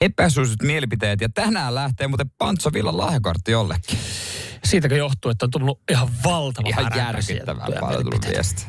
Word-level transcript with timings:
epäsuositut 0.00 0.62
mielipiteet. 0.62 1.20
Ja 1.20 1.28
tänään 1.28 1.74
lähtee 1.74 2.08
muuten 2.08 2.30
Pantsovillan 2.38 2.96
lahjakortti 2.96 3.52
jollekin. 3.52 3.98
Siitäkö 4.64 4.96
johtuu, 4.96 5.30
että 5.30 5.46
on 5.46 5.50
tullut 5.50 5.80
ihan 5.90 6.08
valtava 6.24 6.68
Ihan 6.68 6.84
määrä 6.84 6.96
järkyttävän 6.96 7.72
paljon 7.80 8.04
tullut 8.04 8.24
mielipiteitä. 8.24 8.66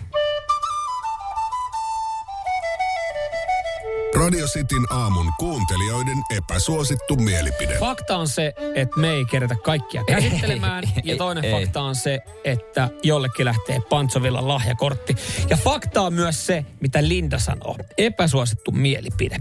Radio 4.16 4.48
Cityn 4.48 4.86
aamun 4.90 5.32
kuuntelijoiden 5.40 6.18
epäsuosittu 6.38 7.16
mielipide. 7.16 7.78
Fakta 7.80 8.18
on 8.18 8.28
se, 8.28 8.54
että 8.76 9.00
me 9.00 9.10
ei 9.10 9.26
kerätä 9.26 9.56
kaikkia 9.64 10.04
käsittelemään. 10.04 10.84
ja 11.04 11.18
toinen 11.18 11.46
ei. 11.46 11.52
fakta 11.52 11.82
on 11.82 11.96
se, 11.96 12.20
että 12.44 12.90
jollekin 13.04 13.46
lähtee 13.46 13.80
Pantsovillan 13.90 14.48
lahjakortti. 14.48 15.16
Ja 15.50 15.58
fakta 15.58 16.02
on 16.02 16.14
myös 16.14 16.46
se, 16.46 16.66
mitä 16.80 17.08
Linda 17.08 17.40
sanoo. 17.40 17.78
Epäsuosittu 17.98 18.72
mielipide. 18.72 19.38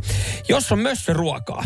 Jos 0.48 0.73
on 0.73 0.79
mössöruokaa, 0.79 1.64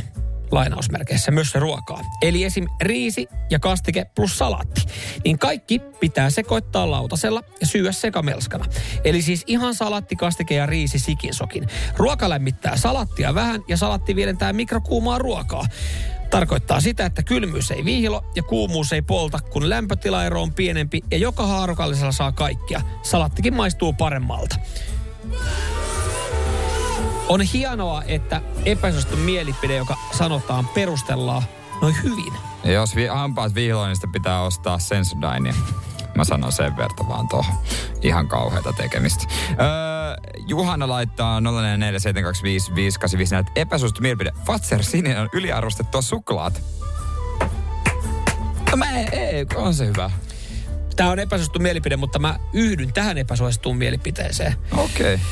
lainausmerkeissä 0.51 1.31
mössöruokaa, 1.31 2.01
eli 2.23 2.45
esim. 2.45 2.67
riisi 2.81 3.29
ja 3.51 3.59
kastike 3.59 4.07
plus 4.15 4.39
salaatti, 4.39 4.83
niin 5.25 5.39
kaikki 5.39 5.79
pitää 5.79 6.31
sekoittaa 6.31 6.91
lautasella 6.91 7.43
ja 7.61 7.67
syödä 7.67 7.93
sekamelskana. 7.93 8.65
Eli 9.05 9.23
siis 9.23 9.45
ihan 9.47 9.75
salaatti, 9.75 10.17
kastike 10.17 10.55
ja 10.55 10.67
riisi 10.67 10.99
sikinsokin. 10.99 11.69
Ruoka 11.97 12.29
lämmittää 12.29 12.77
salattia 12.77 13.35
vähän 13.35 13.63
ja 13.69 13.77
salatti 13.77 14.17
viedentää 14.17 14.53
mikrokuumaa 14.53 15.19
ruokaa. 15.19 15.67
Tarkoittaa 16.31 16.81
sitä, 16.81 17.07
että 17.07 17.23
kylmyys 17.23 17.71
ei 17.71 17.85
vihilo 17.85 18.25
ja 18.37 18.43
kuumuus 18.43 18.93
ei 18.93 19.03
polta, 19.03 19.39
kun 19.39 19.69
lämpötilaero 19.69 20.43
on 20.43 20.53
pienempi 20.53 21.05
ja 21.11 21.19
joka 21.19 21.47
haarukallisella 21.47 22.13
saa 22.13 22.33
kaikkia. 22.33 22.81
Salattikin 23.03 23.55
maistuu 23.55 23.93
paremmalta. 23.93 24.57
On 27.29 27.41
hienoa, 27.41 28.03
että 28.03 28.41
epäsuosittu 28.65 29.17
mielipide, 29.17 29.77
joka 29.77 29.97
sanotaan, 30.13 30.69
perustellaan 30.69 31.43
noin 31.83 31.95
hyvin. 32.03 32.33
Ja 32.65 32.73
jos 32.73 32.97
vi- 32.97 33.07
hampaat 33.07 33.55
vihloin, 33.55 33.89
niin 33.89 33.97
sitten 33.97 34.13
pitää 34.13 34.43
ostaa 34.43 34.79
Sensodainia. 34.79 35.55
Mä 36.15 36.25
sanon 36.25 36.53
sen 36.53 36.77
verta 36.77 37.09
vaan 37.09 37.29
tuohon. 37.29 37.55
Ihan 38.03 38.29
kauheata 38.29 38.73
tekemistä. 38.73 39.25
Öö, 39.51 39.57
Juhana 40.49 40.89
laittaa 40.89 41.41
0447255854, 41.41 41.45
että 43.39 43.53
epäsuosittu 43.57 44.03
mielipide. 44.03 44.33
Fatser 44.47 44.83
sininen 44.83 45.21
on 45.21 45.29
yliarvostettua 45.33 46.03
suklaat. 46.03 46.63
No 48.71 48.77
mä 48.77 48.91
ei, 48.91 49.09
ei, 49.13 49.47
on 49.55 49.75
se 49.75 49.87
hyvä. 49.87 50.11
Tämä 50.97 51.11
on 51.11 51.19
epäsuosittu 51.19 51.59
mielipide, 51.59 51.97
mutta 51.97 52.19
mä 52.19 52.39
yhdyn 52.53 52.93
tähän 52.93 53.19
epäsuosittuun 53.19 53.77
mielipiteeseen. 53.77 54.55
Okei. 54.73 55.15
Okay. 55.15 55.27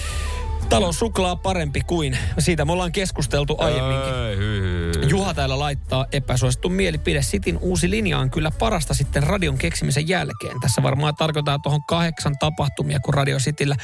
Talon 0.72 0.94
suklaa 0.94 1.36
parempi 1.36 1.80
kuin. 1.80 2.18
Siitä 2.38 2.64
me 2.64 2.72
ollaan 2.72 2.92
keskusteltu 2.92 3.56
aiemminkin. 3.58 4.14
Ei, 4.14 4.36
hy, 4.36 4.92
hy. 4.94 5.08
Juha 5.08 5.34
täällä 5.34 5.58
laittaa 5.58 6.06
epäsuosittu 6.12 6.68
mielipide. 6.68 7.22
Sitin 7.22 7.58
uusi 7.60 7.90
linja 7.90 8.18
on 8.18 8.30
kyllä 8.30 8.50
parasta 8.50 8.94
sitten 8.94 9.22
radion 9.22 9.58
keksimisen 9.58 10.08
jälkeen. 10.08 10.60
Tässä 10.60 10.82
varmaan 10.82 11.14
tarkoittaa 11.14 11.58
tuohon 11.58 11.84
kahdeksan 11.84 12.38
tapahtumia, 12.38 13.00
kun 13.00 13.14
Radio 13.14 13.38
Cityllä 13.38 13.76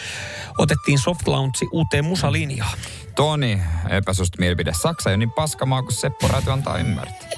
otettiin 0.58 0.98
soft 0.98 1.28
launchi 1.28 1.66
uuteen 1.72 2.04
musalinjaan. 2.04 2.78
Toni, 3.14 3.60
epäsuosittu 3.88 4.36
mielipide. 4.40 4.72
Saksa 4.72 5.10
ei 5.10 5.14
ole 5.14 5.16
niin 5.16 5.32
paskamaa 5.32 5.82
kuin 5.82 5.92
Seppo 5.92 6.28
Räty 6.28 6.50
antaa 6.50 6.78
ymmärtää. 6.78 7.28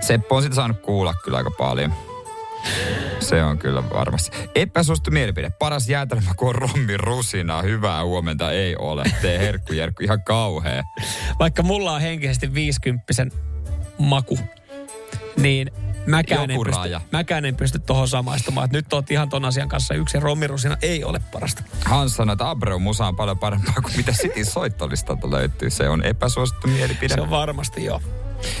Seppo 0.00 0.36
on 0.36 0.42
sitä 0.42 0.54
saanut 0.54 0.80
kuulla 0.80 1.14
kyllä 1.24 1.38
aika 1.38 1.50
paljon. 1.50 1.94
Se 3.24 3.44
on 3.44 3.58
kyllä 3.58 3.90
varmasti. 3.90 4.36
Epäsuosittu 4.54 5.10
mielipide. 5.10 5.50
Paras 5.50 5.88
jäätelmä 5.88 6.30
kuin 6.36 6.48
on 6.48 6.54
rommi 6.54 6.96
rusina. 6.96 7.62
Hyvää 7.62 8.04
huomenta 8.04 8.52
ei 8.52 8.76
ole. 8.76 9.04
Tee 9.22 9.38
herkku 9.38 9.72
jerkku 9.72 10.02
ihan 10.02 10.22
kauhea. 10.22 10.82
Vaikka 11.38 11.62
mulla 11.62 11.92
on 11.92 12.00
henkisesti 12.00 12.54
50 12.54 13.26
maku, 13.98 14.38
niin 15.36 15.70
mäkään 16.06 16.50
en, 16.50 16.60
pysty, 16.64 17.06
mäkään 17.12 17.44
en 17.44 17.56
pysty 17.56 17.78
tuohon 17.78 18.08
samaistumaan. 18.08 18.68
Nyt 18.72 18.92
oot 18.92 19.10
ihan 19.10 19.28
ton 19.28 19.44
asian 19.44 19.68
kanssa 19.68 19.94
yksi 19.94 20.20
romirusina 20.20 20.76
ei 20.82 21.04
ole 21.04 21.20
parasta. 21.32 21.62
Hans 21.84 22.16
sanoi, 22.16 22.32
että 22.32 22.50
Abreu 22.50 22.78
musa 22.78 23.06
on 23.06 23.16
paljon 23.16 23.38
parempaa 23.38 23.74
kuin 23.82 23.96
mitä 23.96 24.12
Cityn 24.12 24.46
soittolistalta 24.46 25.30
löytyy. 25.30 25.70
Se 25.70 25.88
on 25.88 26.04
epäsuosittu 26.04 26.68
mielipide. 26.68 27.14
Se 27.14 27.20
on 27.20 27.30
varmasti 27.30 27.84
joo. 27.84 28.00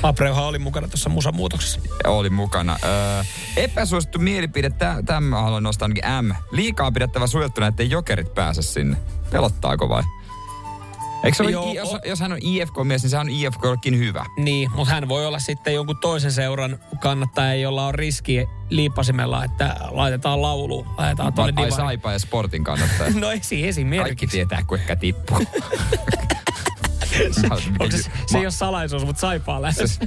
Abreuhan 0.02 0.44
oli 0.44 0.58
mukana 0.58 0.88
tuossa 0.88 1.10
musamuutoksessa. 1.10 1.80
oli 2.06 2.30
mukana. 2.30 2.78
Öö, 2.84 3.22
epäsuosittu 3.56 4.18
mielipide, 4.18 4.70
tämä 5.06 5.20
mä 5.20 5.42
haluan 5.42 5.62
nostaa 5.62 5.86
ainakin 5.86 6.26
M. 6.26 6.34
Liikaa 6.50 6.92
pidettävä 6.92 7.26
suljettuna, 7.26 7.66
ettei 7.66 7.90
jokerit 7.90 8.34
pääse 8.34 8.62
sinne. 8.62 8.96
Pelottaako 9.30 9.88
vai? 9.88 10.02
Eikö 11.24 11.36
se 11.36 11.42
ole, 11.42 11.50
Joo, 11.50 11.72
jos, 11.72 11.96
jos 12.04 12.20
hän 12.20 12.32
on 12.32 12.38
IFK-mies, 12.40 13.02
niin 13.02 13.10
se 13.10 13.18
on 13.18 13.28
IFKllekin 13.28 13.98
hyvä. 13.98 14.24
Niin, 14.36 14.70
mutta 14.74 14.94
hän 14.94 15.08
voi 15.08 15.26
olla 15.26 15.38
sitten 15.38 15.74
jonkun 15.74 15.96
toisen 15.96 16.32
seuran 16.32 16.78
kannattaja, 17.00 17.54
jolla 17.54 17.86
on 17.86 17.94
riski 17.94 18.46
liipasimella, 18.70 19.44
että 19.44 19.76
laitetaan 19.90 20.42
laulu, 20.42 20.86
laitetaan 20.98 21.32
tuonne 21.32 21.62
ai. 21.62 21.70
Saipa 21.70 22.12
ja 22.12 22.18
Sportin 22.18 22.64
kannattaja. 22.64 23.10
No 23.20 23.30
esi, 23.30 23.38
Kaikki 23.40 23.66
esimerkiksi. 23.68 24.26
tietää, 24.26 24.62
kuinka 24.66 24.96
tippuu. 24.96 25.38
Onko 27.80 27.96
se, 27.96 28.10
se 28.26 28.38
ei 28.38 28.46
ole 28.46 28.50
salaisuus, 28.50 29.06
mutta 29.06 29.20
saipaa 29.20 29.62
lähes. 29.62 29.98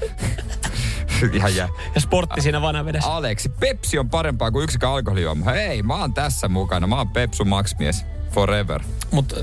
Ihan 1.34 1.56
jää. 1.56 1.70
Ja 1.96 2.02
sportti 2.02 2.42
siinä 2.42 2.62
vanavedessä. 2.62 3.10
Aleksi, 3.10 3.50
Pepsi 3.50 4.00
on 4.00 4.10
parempaa 4.10 4.52
kuin 4.52 4.64
yksikään 4.64 4.94
alkoholijuoma. 4.94 5.52
Hei, 5.52 5.84
mä 5.84 5.96
oon 5.96 6.14
tässä 6.14 6.48
mukana. 6.48 6.88
Mä 6.88 6.98
oon 6.98 7.10
Pepsu 7.10 7.46
Max-mies. 7.46 8.06
Forever. 8.32 8.82
Mutta 9.12 9.36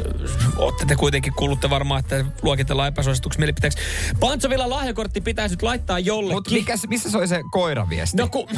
olette 0.56 0.84
te 0.86 0.96
kuitenkin 0.96 1.32
kuulutte 1.32 1.70
varmaan, 1.70 2.00
että 2.00 2.24
luokitellaan 2.42 2.88
epäsuosituksi 2.88 3.38
mielipiteeksi. 3.38 3.78
Pantsovilla 4.20 4.70
lahjakortti 4.70 5.20
pitäisi 5.20 5.54
nyt 5.54 5.62
laittaa 5.62 5.98
jollekin. 5.98 6.34
Mutta 6.34 6.88
missä 6.88 7.10
se 7.10 7.18
oli 7.18 7.28
se 7.28 7.40
koiraviesti? 7.52 8.16
No, 8.16 8.28
ku, 8.28 8.48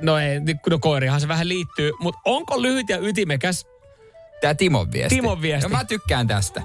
no 0.00 0.18
ei, 0.18 0.40
no 0.70 0.78
koirihan 0.78 1.20
se 1.20 1.28
vähän 1.28 1.48
liittyy, 1.48 1.92
mutta 2.00 2.20
onko 2.24 2.62
lyhyt 2.62 2.88
ja 2.88 2.98
ytimekäs? 2.98 3.66
Tää 4.40 4.54
Timon 4.54 4.92
viesti. 4.92 5.14
Timon 5.14 5.42
viesti. 5.42 5.68
No 5.70 5.76
mä 5.76 5.84
tykkään 5.84 6.26
tästä. 6.26 6.62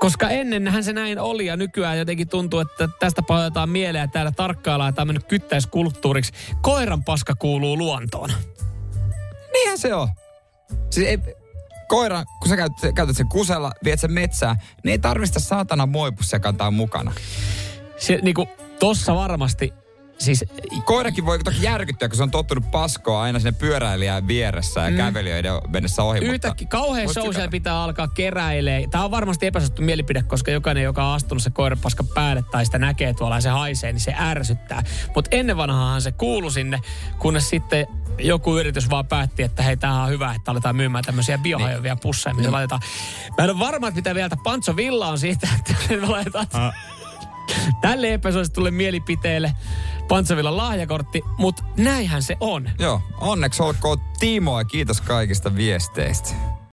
Koska 0.00 0.30
ennenhän 0.30 0.84
se 0.84 0.92
näin 0.92 1.18
oli 1.18 1.46
ja 1.46 1.56
nykyään 1.56 1.98
jotenkin 1.98 2.28
tuntuu, 2.28 2.60
että 2.60 2.88
tästä 3.00 3.22
palautetaan 3.22 3.70
mieleen 3.70 4.02
ja 4.02 4.08
täällä 4.08 4.32
tarkkaillaan, 4.32 4.88
että 4.88 4.96
tämä 4.96 5.02
on 5.02 5.08
mennyt 5.08 5.28
kyttäiskulttuuriksi. 5.28 6.32
Koiran 6.62 7.04
paska 7.04 7.34
kuuluu 7.34 7.78
luontoon. 7.78 8.30
Niinhän 9.52 9.78
se 9.78 9.94
on. 9.94 10.08
Siis 10.90 11.06
ei, 11.06 11.18
koira, 11.88 12.24
kun 12.40 12.48
sä 12.48 12.56
käytät, 12.56 12.94
käytät 12.94 13.16
sen 13.16 13.28
kusella, 13.28 13.72
viet 13.84 14.00
sen 14.00 14.12
metsään, 14.12 14.56
niin 14.84 14.92
ei 14.92 14.98
tarvista 14.98 15.40
saatana 15.40 15.86
moipussia 15.86 16.40
kantaa 16.40 16.70
mukana. 16.70 17.12
Se, 17.96 18.18
niinku, 18.22 18.48
tossa 18.78 19.14
varmasti, 19.14 19.72
siis 20.18 20.44
Koirakin 20.84 21.26
voi 21.26 21.38
toki 21.38 21.62
järkyttyä, 21.62 22.08
kun 22.08 22.16
se 22.16 22.22
on 22.22 22.30
tottunut 22.30 22.70
paskoa 22.70 23.22
aina 23.22 23.38
sinne 23.38 23.52
pyöräilijän 23.52 24.28
vieressä 24.28 24.80
ja 24.80 24.90
mm. 24.90 24.96
kävelijöiden 24.96 25.52
mennessä 25.68 26.02
ohi. 26.02 26.18
Yhtäkkiä 26.18 26.68
kauhean 26.68 27.08
show 27.08 27.32
siellä 27.32 27.48
pitää 27.48 27.82
alkaa 27.82 28.08
keräilee. 28.08 28.86
Tämä 28.86 29.04
on 29.04 29.10
varmasti 29.10 29.46
epäsuosittu 29.46 29.82
mielipide, 29.82 30.22
koska 30.22 30.50
jokainen, 30.50 30.84
joka 30.84 31.08
on 31.08 31.14
astunut 31.14 31.42
se 31.42 31.50
koirapaska 31.50 32.04
päälle 32.04 32.44
tai 32.50 32.64
sitä 32.64 32.78
näkee 32.78 33.14
tuolla 33.14 33.36
ja 33.36 33.40
se 33.40 33.48
haisee, 33.48 33.92
niin 33.92 34.00
se 34.00 34.14
ärsyttää. 34.18 34.82
Mutta 35.14 35.28
ennen 35.36 35.56
vanhaahan 35.56 36.02
se 36.02 36.12
kuulu 36.12 36.50
sinne, 36.50 36.80
kunnes 37.18 37.48
sitten 37.48 37.86
joku 38.18 38.58
yritys 38.58 38.90
vaan 38.90 39.06
päätti, 39.06 39.42
että 39.42 39.62
hei, 39.62 39.76
tämähän 39.76 40.02
on 40.02 40.10
hyvä, 40.10 40.34
että 40.34 40.50
aletaan 40.50 40.76
myymään 40.76 41.04
tämmöisiä 41.04 41.38
biohajoavia 41.38 41.96
pusseja, 41.96 42.34
mitä 42.34 42.52
laitetaan. 42.52 42.82
Mä 43.38 43.44
en 43.44 43.50
ole 43.50 43.58
varma, 43.58 43.88
että 43.88 43.98
mitä 43.98 44.14
vielä 44.14 44.28
Pancho 44.44 44.76
Villa 44.76 45.08
on 45.08 45.18
siitä, 45.18 45.48
että 45.58 45.74
me 46.00 46.06
laitetaan 46.06 46.46
tälle 47.80 48.14
epäsuositulle 48.14 48.70
mielipiteelle 48.70 49.52
Pantsovillan 50.08 50.56
lahjakortti, 50.56 51.22
mutta 51.38 51.64
näinhän 51.76 52.22
se 52.22 52.36
on. 52.40 52.70
Joo, 52.78 53.00
onneksi 53.20 53.62
olkoon 53.62 53.98
Timo 54.20 54.58
ja 54.58 54.64
kiitos 54.64 55.00
kaikista 55.00 55.56
viesteistä. 55.56 56.58